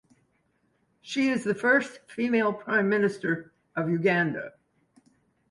She 1.01 1.29
is 1.29 1.43
the 1.43 1.53
first 1.53 1.99
female 2.07 2.53
prime 2.53 2.89
minister 2.89 3.51
of 3.75 3.87
Uganda. 3.87 4.53